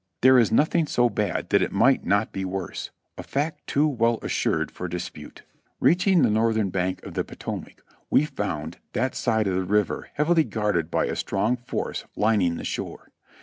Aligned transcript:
There 0.23 0.39
is 0.39 0.51
nothing 0.51 0.87
so 0.87 1.11
bad 1.11 1.49
that 1.51 1.61
it 1.61 1.71
might 1.71 2.03
not 2.03 2.31
be 2.31 2.43
worse; 2.43 2.89
a 3.19 3.21
fact 3.21 3.67
too 3.67 3.87
well 3.87 4.17
assured 4.23 4.71
for 4.71 4.87
dispute. 4.87 5.43
PAROI^ED 5.43 5.79
307 5.79 5.85
Reaching 5.85 6.21
the 6.23 6.31
northern 6.35 6.69
bank 6.71 7.03
of 7.03 7.13
the 7.13 7.23
Potomac 7.23 7.83
we 8.09 8.25
found 8.25 8.79
that 8.93 9.13
side 9.13 9.45
of 9.45 9.53
the 9.53 9.63
river 9.63 10.09
heavily 10.15 10.43
guarded 10.43 10.89
by 10.89 11.05
a 11.05 11.15
strong 11.15 11.55
force 11.55 12.05
Hning 12.17 12.57
the 12.57 12.63
shore. 12.63 13.11